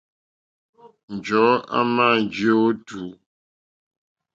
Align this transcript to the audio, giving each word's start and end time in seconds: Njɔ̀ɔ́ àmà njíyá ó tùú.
Njɔ̀ɔ́ 1.15 1.55
àmà 1.77 2.05
njíyá 2.23 2.53
ó 2.67 2.69
tùú. 2.85 3.07